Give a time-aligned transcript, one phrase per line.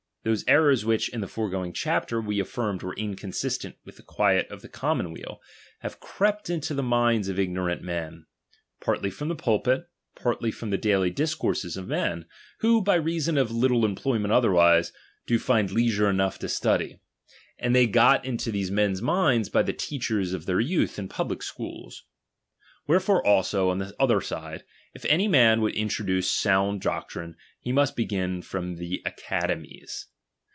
[0.23, 4.47] Those errors which, in the foregoing chap ter, we affirmed were inconsistent with the quiet
[4.51, 5.41] of the commonweal,
[5.79, 8.27] have crept into the minds of ignorant men,
[8.79, 12.25] partly from the pulpit, partly from the daily discourses of men,
[12.59, 14.93] who, by reason of little employment otherwise,
[15.25, 16.99] do find leisure enough to study;
[17.57, 21.41] and they got into these men's minds by the teachers of their youth in public
[21.41, 22.03] schools.
[22.85, 24.63] Wherefore also, on the other side,
[24.93, 30.05] if any man would introduce sound doctrine, he must begin from the academies.